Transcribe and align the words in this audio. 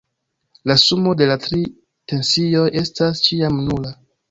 La 0.71 0.77
sumo 0.83 1.13
de 1.19 1.27
la 1.33 1.35
tri 1.43 1.61
tensioj 2.13 2.65
estas 2.83 3.25
ĉiam 3.29 3.63
nula. 3.71 3.97